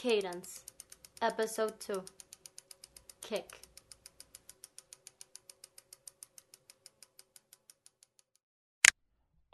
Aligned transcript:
Cadence, 0.00 0.64
Episode 1.20 1.78
2 1.78 2.02
Kick. 3.20 3.60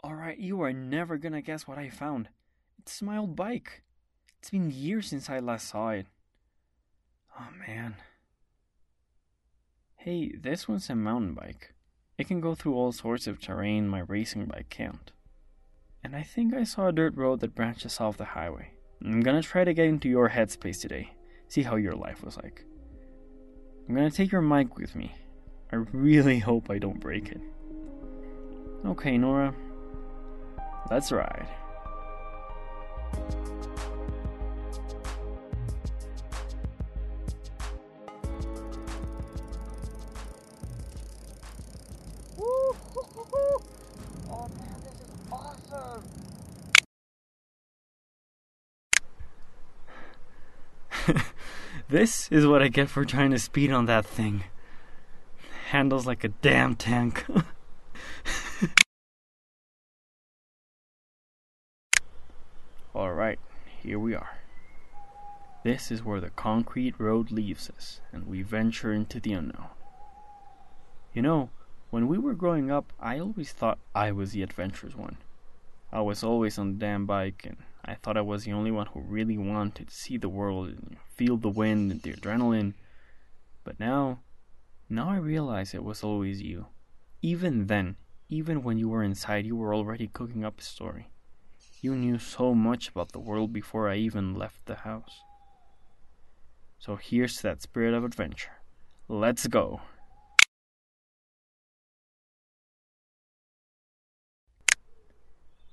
Alright, 0.01 0.37
you 0.37 0.61
are 0.61 0.71
never 0.71 1.17
gonna 1.17 1.41
guess 1.41 1.67
what 1.67 1.77
I 1.77 1.89
found. 1.89 2.29
It's 2.79 3.01
my 3.01 3.17
old 3.17 3.35
bike. 3.35 3.83
It's 4.39 4.49
been 4.49 4.71
years 4.71 5.07
since 5.07 5.29
I 5.29 5.39
last 5.39 5.67
saw 5.67 5.89
it. 5.89 6.05
Oh 7.37 7.49
man. 7.67 7.95
Hey, 9.97 10.31
this 10.33 10.65
one's 10.65 10.89
a 10.89 10.95
mountain 10.95 11.33
bike. 11.33 11.73
It 12.17 12.29
can 12.29 12.39
go 12.39 12.55
through 12.55 12.75
all 12.75 12.93
sorts 12.93 13.27
of 13.27 13.41
terrain 13.41 13.89
my 13.89 13.99
racing 13.99 14.45
bike 14.45 14.69
can't. 14.69 15.11
And 16.01 16.15
I 16.15 16.23
think 16.23 16.53
I 16.53 16.63
saw 16.63 16.87
a 16.87 16.93
dirt 16.93 17.17
road 17.17 17.41
that 17.41 17.53
branches 17.53 17.99
off 17.99 18.15
the 18.15 18.23
highway. 18.23 18.76
I'm 19.03 19.21
gonna 19.21 19.43
try 19.43 19.63
to 19.63 19.73
get 19.73 19.85
into 19.85 20.09
your 20.09 20.29
headspace 20.29 20.81
today, 20.81 21.11
see 21.47 21.61
how 21.63 21.75
your 21.75 21.93
life 21.93 22.23
was 22.23 22.37
like. 22.37 22.63
I'm 23.87 23.95
gonna 23.95 24.11
take 24.11 24.31
your 24.31 24.41
mic 24.41 24.77
with 24.77 24.95
me. 24.95 25.15
I 25.71 25.77
really 25.91 26.39
hope 26.49 26.69
I 26.69 26.79
don't 26.79 26.99
break 26.99 27.29
it. 27.29 27.41
Okay, 28.85 29.17
Nora, 29.17 29.53
let's 30.89 31.11
ride. 31.11 31.47
Oh 44.29 44.49
man, 44.59 44.81
this 44.83 44.93
is 45.01 45.09
awesome! 45.31 46.26
This 51.89 52.29
is 52.33 52.45
what 52.45 52.61
I 52.61 52.67
get 52.67 52.89
for 52.89 53.05
trying 53.05 53.31
to 53.31 53.39
speed 53.39 53.71
on 53.71 53.85
that 53.85 54.05
thing. 54.05 54.43
Handles 55.69 56.05
like 56.05 56.25
a 56.25 56.27
damn 56.27 56.75
tank. 56.75 57.25
Alright, 62.93 63.39
here 63.81 63.97
we 63.99 64.13
are. 64.15 64.37
This 65.63 65.89
is 65.91 66.03
where 66.03 66.19
the 66.19 66.29
concrete 66.31 66.95
road 66.99 67.31
leaves 67.31 67.69
us, 67.69 68.01
and 68.11 68.27
we 68.27 68.41
venture 68.41 68.91
into 68.91 69.21
the 69.21 69.31
unknown. 69.31 69.69
You 71.13 71.21
know, 71.21 71.51
when 71.89 72.09
we 72.09 72.17
were 72.17 72.33
growing 72.33 72.69
up, 72.69 72.91
I 72.99 73.17
always 73.19 73.53
thought 73.53 73.79
I 73.95 74.11
was 74.11 74.33
the 74.33 74.43
adventurous 74.43 74.97
one. 74.97 75.15
I 75.89 76.01
was 76.01 76.21
always 76.21 76.57
on 76.57 76.73
the 76.73 76.79
damn 76.79 77.05
bike, 77.05 77.45
and 77.45 77.55
I 77.87 77.95
thought 77.95 78.17
I 78.17 78.21
was 78.21 78.43
the 78.43 78.51
only 78.51 78.71
one 78.71 78.87
who 78.87 78.99
really 78.99 79.37
wanted 79.37 79.87
to 79.87 79.95
see 79.95 80.17
the 80.17 80.27
world 80.27 80.67
and 80.67 80.97
feel 81.15 81.37
the 81.37 81.49
wind 81.49 81.89
and 81.91 82.01
the 82.01 82.13
adrenaline. 82.13 82.73
But 83.63 83.79
now, 83.79 84.19
now 84.89 85.09
I 85.09 85.15
realize 85.15 85.73
it 85.73 85.85
was 85.85 86.03
always 86.03 86.41
you. 86.41 86.65
Even 87.21 87.67
then, 87.67 87.95
even 88.27 88.61
when 88.61 88.77
you 88.77 88.89
were 88.89 89.03
inside, 89.03 89.45
you 89.45 89.55
were 89.55 89.73
already 89.73 90.07
cooking 90.07 90.43
up 90.43 90.59
a 90.59 90.63
story. 90.63 91.07
You 91.81 91.95
knew 91.95 92.19
so 92.19 92.53
much 92.53 92.89
about 92.89 93.13
the 93.13 93.19
world 93.19 93.53
before 93.53 93.87
I 93.87 93.95
even 93.95 94.35
left 94.35 94.65
the 94.65 94.75
house. 94.75 95.21
So 96.79 96.97
here's 96.97 97.41
that 97.41 97.61
spirit 97.61 97.93
of 97.93 98.03
adventure. 98.03 98.51
Let's 99.07 99.47
go. 99.47 99.81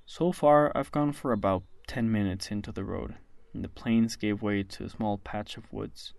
So 0.07 0.31
far, 0.31 0.71
I've 0.77 0.93
gone 0.93 1.13
for 1.13 1.33
about 1.33 1.65
10 1.87 2.11
minutes 2.11 2.51
into 2.51 2.73
the 2.73 2.85
road, 2.85 3.15
and 3.53 3.63
the 3.63 3.69
plains 3.69 4.17
gave 4.17 4.43
way 4.43 4.63
to 4.63 4.85
a 4.85 4.89
small 4.89 5.19
patch 5.19 5.57
of 5.57 5.73
woods. 5.73 6.15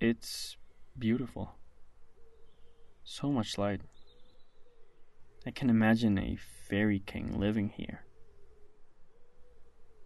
It's 0.00 0.56
beautiful. 0.98 1.56
So 3.04 3.30
much 3.30 3.58
light. 3.58 3.80
I 5.46 5.50
can 5.50 5.70
imagine 5.70 6.18
a 6.18 6.36
fairy 6.36 7.00
king 7.00 7.38
living 7.38 7.68
here. 7.68 8.04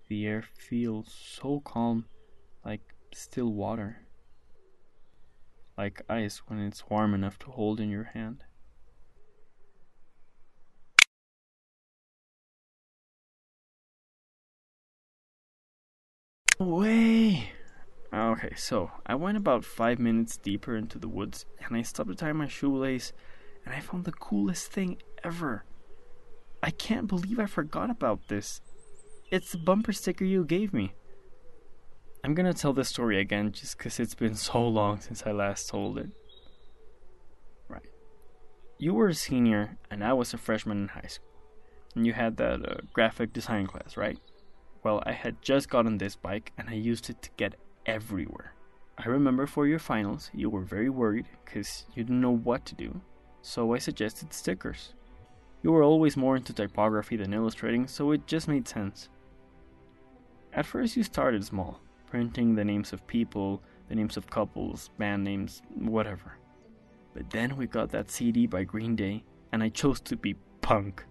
The 0.08 0.26
air 0.26 0.42
feels 0.42 1.12
so 1.12 1.60
calm, 1.60 2.06
like 2.64 2.94
still 3.14 3.52
water. 3.52 4.02
Like 5.78 6.02
ice 6.08 6.42
when 6.46 6.58
it's 6.58 6.90
warm 6.90 7.14
enough 7.14 7.38
to 7.40 7.50
hold 7.50 7.80
in 7.80 7.88
your 7.88 8.10
hand. 8.12 8.44
Way. 16.60 17.52
Okay, 18.12 18.52
so 18.54 18.90
I 19.06 19.14
went 19.14 19.38
about 19.38 19.64
five 19.64 19.98
minutes 19.98 20.36
deeper 20.36 20.76
into 20.76 20.98
the 20.98 21.08
woods 21.08 21.46
and 21.64 21.74
I 21.74 21.80
stopped 21.80 22.10
to 22.10 22.14
tie 22.14 22.34
my 22.34 22.48
shoelace 22.48 23.14
and 23.64 23.74
I 23.74 23.80
found 23.80 24.04
the 24.04 24.12
coolest 24.12 24.70
thing 24.70 24.98
ever. 25.24 25.64
I 26.62 26.68
can't 26.68 27.06
believe 27.06 27.38
I 27.38 27.46
forgot 27.46 27.88
about 27.88 28.28
this. 28.28 28.60
It's 29.30 29.52
the 29.52 29.58
bumper 29.58 29.94
sticker 29.94 30.26
you 30.26 30.44
gave 30.44 30.74
me. 30.74 30.92
I'm 32.22 32.34
gonna 32.34 32.52
tell 32.52 32.74
this 32.74 32.90
story 32.90 33.18
again 33.18 33.52
just 33.52 33.78
because 33.78 33.98
it's 33.98 34.14
been 34.14 34.34
so 34.34 34.68
long 34.68 35.00
since 35.00 35.22
I 35.24 35.32
last 35.32 35.66
told 35.66 35.96
it. 35.96 36.10
Right. 37.70 37.88
You 38.76 38.92
were 38.92 39.08
a 39.08 39.14
senior 39.14 39.78
and 39.90 40.04
I 40.04 40.12
was 40.12 40.34
a 40.34 40.38
freshman 40.38 40.82
in 40.82 40.88
high 40.88 41.08
school. 41.08 41.30
And 41.96 42.06
you 42.06 42.12
had 42.12 42.36
that 42.36 42.70
uh, 42.70 42.74
graphic 42.92 43.32
design 43.32 43.66
class, 43.66 43.96
right? 43.96 44.18
Well, 44.82 45.02
I 45.04 45.12
had 45.12 45.42
just 45.42 45.68
gotten 45.68 45.98
this 45.98 46.16
bike 46.16 46.52
and 46.56 46.68
I 46.68 46.74
used 46.74 47.10
it 47.10 47.20
to 47.22 47.30
get 47.36 47.56
everywhere. 47.86 48.54
I 48.98 49.08
remember 49.08 49.46
for 49.46 49.66
your 49.66 49.78
finals, 49.78 50.30
you 50.34 50.50
were 50.50 50.60
very 50.60 50.90
worried 50.90 51.26
because 51.44 51.86
you 51.94 52.04
didn't 52.04 52.20
know 52.20 52.36
what 52.36 52.64
to 52.66 52.74
do, 52.74 53.00
so 53.42 53.74
I 53.74 53.78
suggested 53.78 54.32
stickers. 54.32 54.94
You 55.62 55.72
were 55.72 55.82
always 55.82 56.16
more 56.16 56.36
into 56.36 56.52
typography 56.52 57.16
than 57.16 57.34
illustrating, 57.34 57.86
so 57.86 58.12
it 58.12 58.26
just 58.26 58.48
made 58.48 58.68
sense. 58.68 59.08
At 60.52 60.66
first, 60.66 60.96
you 60.96 61.02
started 61.02 61.44
small, 61.44 61.80
printing 62.10 62.54
the 62.54 62.64
names 62.64 62.92
of 62.92 63.06
people, 63.06 63.62
the 63.88 63.94
names 63.94 64.16
of 64.16 64.30
couples, 64.30 64.90
band 64.98 65.24
names, 65.24 65.62
whatever. 65.74 66.38
But 67.14 67.30
then 67.30 67.56
we 67.56 67.66
got 67.66 67.90
that 67.90 68.10
CD 68.10 68.46
by 68.46 68.64
Green 68.64 68.96
Day, 68.96 69.24
and 69.52 69.62
I 69.62 69.68
chose 69.68 70.00
to 70.02 70.16
be 70.16 70.36
punk. 70.60 71.04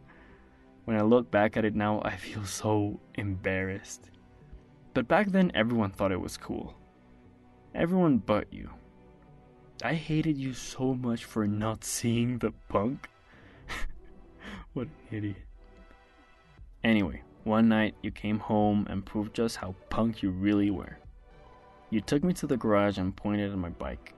When 0.89 0.97
I 0.97 1.03
look 1.03 1.29
back 1.29 1.55
at 1.55 1.65
it 1.65 1.75
now, 1.75 2.01
I 2.03 2.15
feel 2.15 2.43
so 2.45 2.99
embarrassed. 3.13 4.09
But 4.95 5.07
back 5.07 5.27
then, 5.27 5.51
everyone 5.53 5.91
thought 5.91 6.11
it 6.11 6.19
was 6.19 6.35
cool. 6.35 6.73
Everyone 7.75 8.17
but 8.17 8.51
you. 8.51 8.71
I 9.83 9.93
hated 9.93 10.35
you 10.35 10.51
so 10.53 10.95
much 10.95 11.25
for 11.25 11.45
not 11.45 11.83
seeing 11.83 12.39
the 12.39 12.53
punk. 12.69 13.07
what 14.73 14.87
an 14.87 15.15
idiot. 15.15 15.35
Anyway, 16.83 17.21
one 17.43 17.69
night 17.69 17.93
you 18.01 18.09
came 18.09 18.39
home 18.39 18.87
and 18.89 19.05
proved 19.05 19.35
just 19.35 19.57
how 19.57 19.75
punk 19.91 20.23
you 20.23 20.31
really 20.31 20.71
were. 20.71 20.97
You 21.91 22.01
took 22.01 22.23
me 22.23 22.33
to 22.33 22.47
the 22.47 22.57
garage 22.57 22.97
and 22.97 23.15
pointed 23.15 23.51
at 23.51 23.57
my 23.59 23.69
bike, 23.69 24.15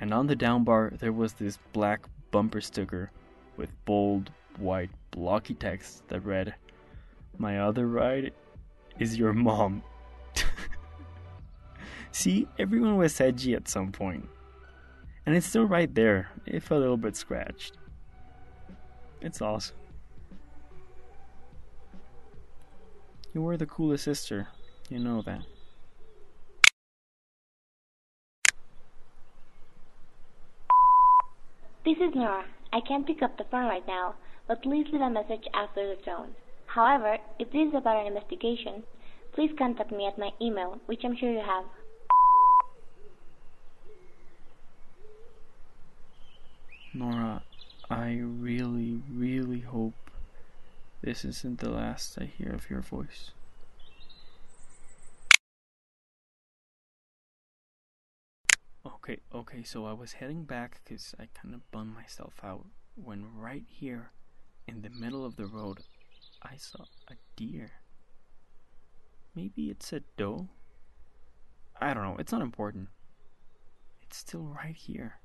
and 0.00 0.14
on 0.14 0.26
the 0.26 0.36
down 0.36 0.64
bar 0.64 0.90
there 0.98 1.12
was 1.12 1.34
this 1.34 1.58
black 1.74 2.06
bumper 2.30 2.62
sticker 2.62 3.10
with 3.58 3.68
bold, 3.84 4.30
white, 4.58 4.90
blocky 5.10 5.54
text 5.54 6.06
that 6.08 6.20
read, 6.20 6.54
My 7.38 7.60
other 7.60 7.86
ride 7.86 8.32
is 8.98 9.18
your 9.18 9.32
mom. 9.32 9.82
See, 12.12 12.48
everyone 12.58 12.96
was 12.96 13.20
edgy 13.20 13.54
at 13.54 13.68
some 13.68 13.92
point. 13.92 14.28
And 15.26 15.34
it's 15.34 15.46
still 15.46 15.64
right 15.64 15.92
there, 15.94 16.30
if 16.46 16.70
a 16.70 16.74
little 16.74 16.96
bit 16.96 17.16
scratched. 17.16 17.78
It's 19.20 19.40
awesome. 19.40 19.76
You 23.32 23.42
were 23.42 23.56
the 23.56 23.66
coolest 23.66 24.04
sister, 24.04 24.48
you 24.88 24.98
know 25.00 25.22
that. 25.22 25.42
This 31.84 31.98
is 31.98 32.14
Nora. 32.14 32.44
I 32.72 32.80
can't 32.80 33.06
pick 33.06 33.22
up 33.22 33.36
the 33.36 33.44
phone 33.44 33.66
right 33.66 33.86
now, 33.86 34.14
but 34.46 34.62
please 34.62 34.86
leave 34.92 35.00
a 35.00 35.10
message 35.10 35.44
after 35.54 35.86
the 35.86 36.02
tone. 36.02 36.34
However, 36.66 37.18
if 37.38 37.50
this 37.52 37.68
is 37.68 37.74
about 37.74 38.00
an 38.00 38.08
investigation, 38.08 38.82
please 39.32 39.50
contact 39.56 39.92
me 39.92 40.06
at 40.06 40.18
my 40.18 40.30
email, 40.40 40.78
which 40.86 41.02
I'm 41.04 41.16
sure 41.16 41.30
you 41.30 41.40
have. 41.40 41.64
Nora, 46.92 47.42
I 47.90 48.20
really, 48.22 49.00
really 49.12 49.60
hope 49.60 49.94
this 51.02 51.24
isn't 51.24 51.58
the 51.58 51.70
last 51.70 52.16
I 52.20 52.24
hear 52.24 52.52
of 52.52 52.70
your 52.70 52.80
voice. 52.80 53.32
Okay, 58.86 59.18
okay, 59.34 59.62
so 59.62 59.86
I 59.86 59.92
was 59.92 60.12
heading 60.12 60.44
back 60.44 60.80
because 60.82 61.14
I 61.18 61.28
kind 61.34 61.54
of 61.54 61.70
bummed 61.70 61.94
myself 61.94 62.34
out 62.42 62.64
when 62.94 63.26
right 63.36 63.64
here 63.68 64.10
in 64.66 64.82
the 64.82 64.90
middle 64.90 65.24
of 65.24 65.36
the 65.36 65.46
road 65.46 65.80
I 66.42 66.56
saw 66.56 66.84
a 67.08 67.14
deer. 67.36 67.70
Maybe 69.34 69.70
it's 69.70 69.92
a 69.92 70.00
doe? 70.16 70.48
I 71.80 71.92
don't 71.92 72.04
know. 72.04 72.16
It's 72.18 72.32
not 72.32 72.42
important. 72.42 72.88
It's 74.02 74.18
still 74.18 74.44
right 74.44 74.76
here. 74.76 75.18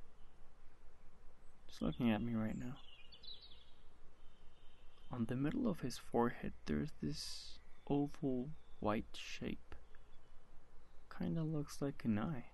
It's 1.68 1.82
looking 1.82 2.10
at 2.10 2.22
me 2.22 2.34
right 2.34 2.58
now. 2.58 2.76
On 5.12 5.26
the 5.26 5.36
middle 5.36 5.68
of 5.68 5.82
his 5.82 5.98
forehead, 5.98 6.54
there's 6.66 6.92
this 7.02 7.60
oval 7.88 8.50
white 8.80 9.06
shape. 9.14 9.76
Kinda 11.18 11.44
looks 11.44 11.82
like 11.82 12.04
an 12.06 12.18
eye. 12.18 12.46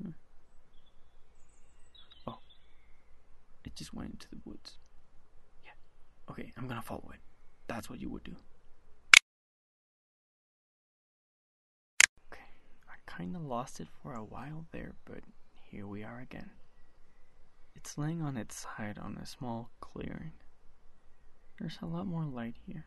Hmm. 0.00 0.10
Oh. 2.26 2.38
It 3.64 3.74
just 3.74 3.92
went 3.92 4.12
into 4.12 4.28
the 4.30 4.40
woods. 4.44 4.78
Okay, 6.30 6.52
I'm 6.56 6.66
gonna 6.66 6.82
follow 6.82 7.10
it. 7.12 7.20
That's 7.66 7.88
what 7.90 8.00
you 8.00 8.08
would 8.10 8.24
do. 8.24 8.36
Okay, 12.32 12.44
I 12.88 13.16
kinda 13.16 13.38
lost 13.38 13.80
it 13.80 13.88
for 14.02 14.14
a 14.14 14.24
while 14.24 14.66
there, 14.72 14.94
but 15.04 15.20
here 15.70 15.86
we 15.86 16.02
are 16.02 16.20
again. 16.20 16.50
It's 17.74 17.98
laying 17.98 18.22
on 18.22 18.36
its 18.36 18.56
side 18.56 18.98
on 18.98 19.16
a 19.16 19.26
small 19.26 19.70
clearing. 19.80 20.32
There's 21.58 21.78
a 21.82 21.86
lot 21.86 22.06
more 22.06 22.24
light 22.24 22.56
here. 22.66 22.86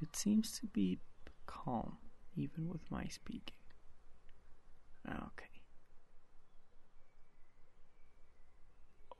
It 0.00 0.14
seems 0.14 0.58
to 0.60 0.66
be 0.66 0.98
calm, 1.46 1.98
even 2.36 2.68
with 2.68 2.90
my 2.90 3.06
speaking. 3.06 3.56
Okay. 5.08 5.62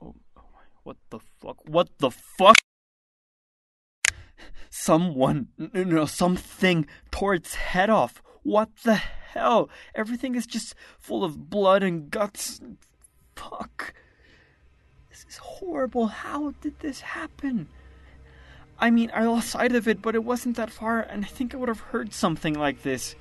Oh, 0.01 0.15
oh 0.37 0.43
my, 0.53 0.65
what 0.83 0.97
the 1.09 1.19
fuck? 1.19 1.67
What 1.67 1.89
the 1.99 2.11
fuck? 2.11 2.55
Someone, 4.85 5.47
no, 5.57 5.83
no, 5.83 6.05
something 6.05 6.85
tore 7.09 7.33
its 7.33 7.55
head 7.55 7.89
off. 7.89 8.21
What 8.43 8.69
the 8.83 8.93
hell? 8.93 9.67
Everything 9.95 10.35
is 10.35 10.45
just 10.45 10.75
full 10.99 11.23
of 11.23 11.49
blood 11.49 11.81
and 11.81 12.11
guts. 12.11 12.61
Fuck. 13.35 13.95
This 15.09 15.25
is 15.27 15.37
horrible. 15.37 16.05
How 16.05 16.51
did 16.61 16.81
this 16.81 17.01
happen? 17.01 17.67
I 18.77 18.91
mean, 18.91 19.09
I 19.11 19.23
lost 19.23 19.49
sight 19.49 19.73
of 19.73 19.87
it, 19.87 20.03
but 20.03 20.13
it 20.13 20.23
wasn't 20.23 20.55
that 20.57 20.69
far, 20.69 21.01
and 21.01 21.25
I 21.25 21.29
think 21.29 21.55
I 21.55 21.57
would 21.57 21.69
have 21.69 21.79
heard 21.79 22.13
something 22.13 22.53
like 22.53 22.83
this. 22.83 23.15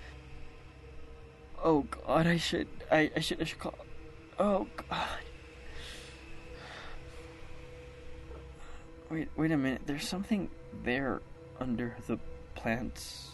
Oh 1.65 1.87
God, 1.91 2.27
I 2.27 2.37
should, 2.37 2.69
I, 2.93 3.11
I 3.17 3.21
should, 3.21 3.41
I 3.41 3.45
should 3.45 3.59
call. 3.59 3.79
Oh 4.39 4.67
God. 4.77 5.09
Wait, 9.09 9.29
wait 9.35 9.51
a 9.51 9.57
minute. 9.57 9.81
There's 9.87 10.07
something 10.07 10.51
there 10.83 11.23
under 11.61 11.97
the 12.07 12.19
plants. 12.55 13.31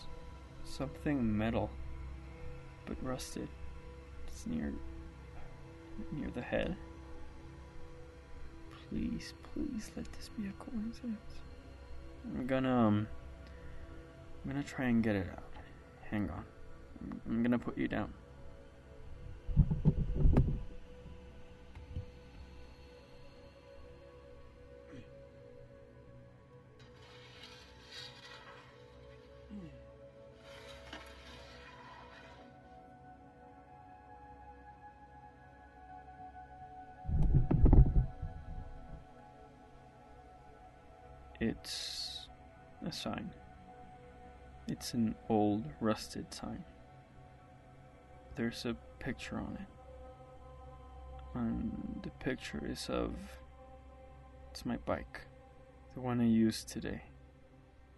Something 0.64 1.36
metal, 1.36 1.70
but 2.86 2.96
rusted. 3.02 3.48
It's 4.26 4.46
near, 4.46 4.72
near 6.12 6.30
the 6.30 6.40
head. 6.40 6.76
Please, 8.88 9.34
please 9.52 9.90
let 9.96 10.10
this 10.12 10.30
be 10.38 10.48
a 10.48 10.52
coincidence. 10.52 11.34
I'm 12.24 12.46
gonna 12.46 12.72
um 12.72 13.08
I'm 14.44 14.50
gonna 14.52 14.64
try 14.64 14.86
and 14.86 15.02
get 15.02 15.16
it 15.16 15.26
out. 15.30 15.42
Hang 16.10 16.30
on. 16.30 16.44
I'm, 17.00 17.20
I'm 17.28 17.42
gonna 17.42 17.58
put 17.58 17.76
you 17.76 17.88
down. 17.88 18.12
It's 41.40 42.28
a 42.86 42.92
sign. 42.92 43.30
It's 44.68 44.92
an 44.92 45.14
old, 45.30 45.64
rusted 45.80 46.32
sign. 46.34 46.62
There's 48.36 48.66
a 48.66 48.76
picture 48.98 49.36
on 49.36 49.56
it. 49.58 51.38
And 51.38 52.00
the 52.02 52.10
picture 52.22 52.62
is 52.66 52.88
of. 52.90 53.14
It's 54.50 54.66
my 54.66 54.76
bike. 54.84 55.22
The 55.94 56.00
one 56.00 56.20
I 56.20 56.26
used 56.26 56.68
today. 56.68 57.04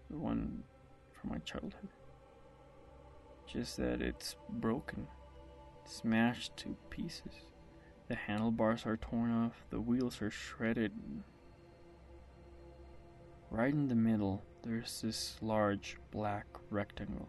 The 0.08 0.18
one 0.18 0.62
from 1.12 1.30
my 1.30 1.38
childhood. 1.38 1.88
Just 3.46 3.76
that 3.78 4.00
it's 4.00 4.36
broken, 4.48 5.08
smashed 5.84 6.56
to 6.58 6.76
pieces. 6.90 7.34
The 8.08 8.14
handlebars 8.14 8.86
are 8.86 8.96
torn 8.96 9.32
off, 9.32 9.64
the 9.70 9.80
wheels 9.80 10.22
are 10.22 10.30
shredded, 10.30 10.92
Right 13.52 13.74
in 13.74 13.88
the 13.88 13.94
middle, 13.94 14.42
there's 14.62 15.02
this 15.02 15.36
large 15.42 15.98
black 16.10 16.46
rectangle. 16.70 17.28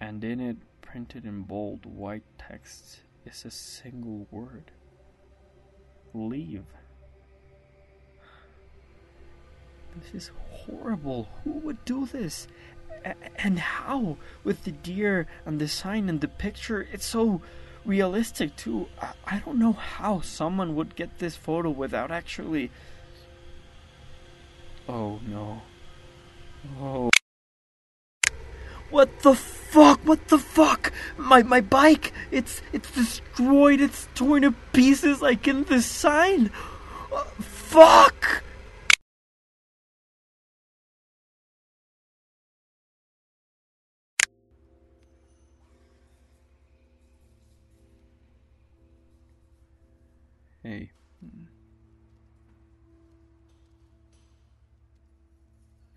And 0.00 0.24
in 0.24 0.40
it, 0.40 0.56
printed 0.80 1.26
in 1.26 1.42
bold 1.42 1.84
white 1.84 2.22
text, 2.38 3.00
is 3.26 3.44
a 3.44 3.50
single 3.50 4.26
word 4.30 4.70
Leave. 6.14 6.64
This 9.94 10.14
is 10.14 10.30
horrible. 10.48 11.28
Who 11.44 11.50
would 11.50 11.84
do 11.84 12.06
this? 12.06 12.48
And 13.36 13.58
how? 13.58 14.16
With 14.42 14.64
the 14.64 14.72
deer 14.72 15.26
and 15.44 15.60
the 15.60 15.68
sign 15.68 16.08
and 16.08 16.22
the 16.22 16.28
picture, 16.28 16.88
it's 16.90 17.04
so 17.04 17.42
realistic 17.84 18.56
too. 18.56 18.88
I 19.26 19.40
don't 19.40 19.58
know 19.58 19.74
how 19.74 20.22
someone 20.22 20.74
would 20.76 20.96
get 20.96 21.18
this 21.18 21.36
photo 21.36 21.68
without 21.68 22.10
actually 22.10 22.70
Oh 24.88 25.20
no. 25.26 25.60
Oh. 26.80 27.10
What 28.88 29.20
the 29.20 29.34
fuck? 29.34 30.00
What 30.00 30.28
the 30.28 30.38
fuck? 30.38 30.92
My 31.18 31.42
my 31.42 31.60
bike! 31.60 32.14
It's 32.30 32.62
it's 32.72 32.90
destroyed. 32.92 33.82
It's 33.82 34.08
torn 34.14 34.42
to 34.42 34.52
pieces 34.72 35.20
like 35.20 35.46
in 35.46 35.64
the 35.64 35.82
sign. 35.82 36.50
Uh, 37.12 37.24
fuck! 37.38 38.42
Hey. 50.62 50.90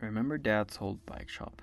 Remember 0.02 0.40
Dad's 0.40 0.80
old 0.82 1.06
bike 1.06 1.30
shop? 1.30 1.62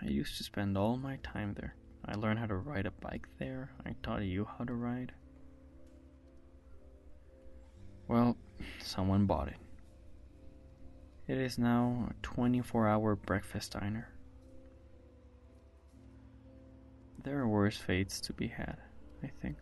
I 0.00 0.06
used 0.06 0.38
to 0.38 0.44
spend 0.44 0.78
all 0.78 0.96
my 0.96 1.18
time 1.22 1.54
there. 1.54 1.74
I 2.06 2.14
learned 2.14 2.38
how 2.38 2.46
to 2.46 2.56
ride 2.56 2.86
a 2.86 2.90
bike 2.90 3.28
there. 3.38 3.70
I 3.84 3.94
taught 4.02 4.22
you 4.22 4.48
how 4.58 4.64
to 4.64 4.72
ride. 4.72 5.12
Well, 8.08 8.36
someone 8.80 9.26
bought 9.26 9.48
it. 9.48 9.58
It 11.28 11.36
is 11.36 11.58
now 11.58 12.08
a 12.10 12.14
24 12.22 12.88
hour 12.88 13.14
breakfast 13.14 13.72
diner. 13.72 14.08
There 17.22 17.38
are 17.38 17.46
worse 17.46 17.76
fates 17.76 18.20
to 18.22 18.32
be 18.32 18.48
had, 18.48 18.78
I 19.22 19.30
think. 19.42 19.58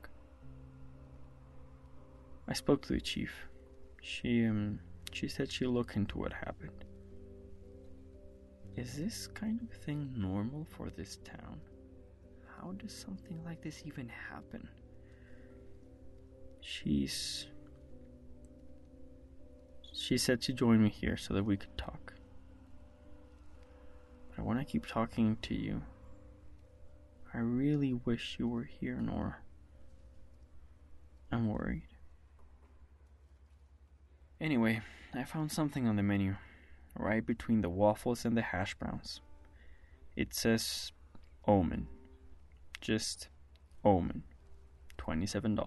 I 2.46 2.52
spoke 2.52 2.82
to 2.82 2.92
the 2.92 3.00
chief. 3.00 3.48
She, 4.00 4.46
um, 4.46 4.78
she 5.12 5.28
said 5.28 5.50
she'll 5.50 5.70
look 5.70 5.96
into 5.96 6.18
what 6.18 6.32
happened. 6.32 6.84
Is 8.76 8.96
this 8.96 9.26
kind 9.26 9.60
of 9.60 9.76
thing 9.82 10.12
normal 10.16 10.64
for 10.70 10.88
this 10.90 11.18
town? 11.24 11.60
How 12.60 12.72
does 12.72 12.92
something 12.92 13.42
like 13.44 13.60
this 13.62 13.82
even 13.84 14.08
happen? 14.08 14.68
She's. 16.60 17.46
She 19.92 20.16
said 20.16 20.40
to 20.42 20.52
join 20.52 20.82
me 20.82 20.90
here 20.90 21.16
so 21.16 21.34
that 21.34 21.44
we 21.44 21.56
could 21.56 21.76
talk. 21.76 22.14
But 24.30 24.38
I 24.38 24.42
want 24.42 24.60
to 24.60 24.64
keep 24.64 24.86
talking 24.86 25.36
to 25.42 25.54
you. 25.54 25.82
I 27.34 27.38
really 27.38 27.94
wish 27.94 28.36
you 28.38 28.48
were 28.48 28.64
here, 28.64 29.00
Nora. 29.00 29.36
I'm 31.32 31.48
worried. 31.48 31.88
Anyway, 34.40 34.80
I 35.14 35.24
found 35.24 35.50
something 35.50 35.86
on 35.86 35.96
the 35.96 36.02
menu, 36.02 36.36
right 36.96 37.24
between 37.24 37.62
the 37.62 37.70
waffles 37.70 38.24
and 38.24 38.36
the 38.36 38.42
hash 38.42 38.74
browns. 38.74 39.20
It 40.16 40.34
says 40.34 40.92
Omen. 41.46 41.88
Just 42.80 43.28
Omen. 43.84 44.22
$27. 44.98 45.58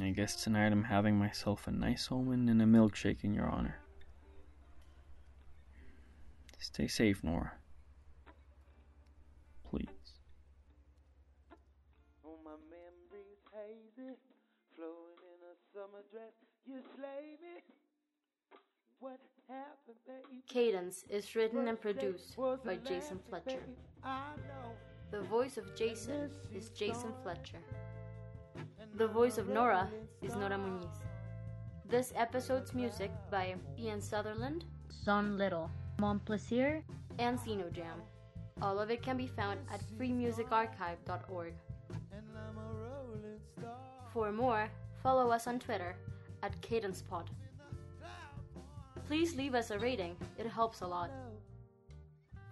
I 0.00 0.10
guess 0.10 0.42
tonight 0.42 0.72
I'm 0.72 0.84
having 0.84 1.18
myself 1.18 1.66
a 1.66 1.70
nice 1.70 2.08
omen 2.10 2.48
and 2.48 2.60
a 2.60 2.64
milkshake 2.64 3.22
in 3.22 3.32
your 3.32 3.48
honor. 3.48 3.78
Stay 6.58 6.88
safe, 6.88 7.22
Nora. 7.22 7.52
Please. 9.68 9.86
Oh, 12.24 12.38
my 16.68 16.74
memories 16.74 16.80
hazy, 16.80 16.80
flowing 16.80 16.80
in 16.80 16.80
a 16.80 16.80
summer 16.80 16.80
dress. 16.80 16.80
You 16.80 16.80
slay 16.96 17.36
me. 17.42 17.62
What 19.00 19.20
happened, 19.48 19.98
baby? 20.06 20.42
Cadence 20.48 21.04
is 21.10 21.34
written 21.34 21.68
and 21.68 21.80
produced 21.80 22.36
by 22.64 22.76
Jason 22.76 23.18
Fletcher. 23.28 23.62
The 25.10 25.20
voice 25.22 25.58
of 25.58 25.74
Jason 25.74 26.30
is 26.54 26.70
Jason 26.70 27.12
Fletcher. 27.22 27.60
The 28.96 29.06
voice 29.08 29.38
of 29.38 29.48
Nora 29.48 29.88
is 30.22 30.34
Nora 30.34 30.56
Muniz. 30.56 31.02
This 31.88 32.12
episode's 32.16 32.72
music 32.74 33.10
by 33.30 33.54
Ian 33.78 34.00
Sutherland, 34.00 34.64
Son 34.88 35.36
Little, 35.36 35.70
Mon 36.00 36.18
Plaisir, 36.20 36.82
and 37.18 37.38
Xenojam. 37.38 38.00
All 38.62 38.78
of 38.78 38.90
it 38.90 39.02
can 39.02 39.16
be 39.16 39.26
found 39.26 39.60
at 39.72 39.80
freemusicarchive.org. 39.98 41.54
And 42.12 42.22
I'm 42.34 42.58
a 42.58 42.72
rolling 42.72 43.40
star. 43.58 43.76
For 44.12 44.32
more, 44.32 44.70
follow 45.02 45.30
us 45.30 45.46
on 45.46 45.58
Twitter 45.58 45.96
at 46.44 46.60
CadencePod. 46.60 47.26
Please 49.06 49.34
leave 49.34 49.54
us 49.54 49.70
a 49.70 49.78
rating, 49.78 50.14
it 50.38 50.46
helps 50.46 50.82
a 50.82 50.86
lot. 50.86 51.10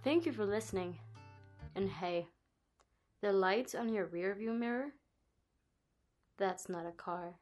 Thank 0.03 0.25
you 0.25 0.33
for 0.33 0.45
listening. 0.45 0.97
And 1.75 1.87
hey, 1.87 2.27
the 3.21 3.31
lights 3.31 3.75
on 3.75 3.93
your 3.93 4.07
rearview 4.07 4.57
mirror? 4.57 4.87
That's 6.39 6.69
not 6.69 6.87
a 6.87 6.91
car. 6.91 7.35